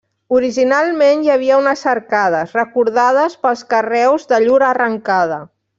[0.35, 5.39] Originalment hi havia unes arcades, recordades pels carreus de llur arrencada.